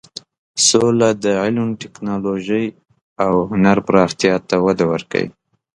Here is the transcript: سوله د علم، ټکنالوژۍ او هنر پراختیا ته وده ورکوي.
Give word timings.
سوله 0.67 1.09
د 1.23 1.25
علم، 1.41 1.69
ټکنالوژۍ 1.81 2.65
او 3.25 3.33
هنر 3.51 3.77
پراختیا 3.87 4.35
ته 4.47 4.55
وده 4.65 4.85
ورکوي. 4.93 5.29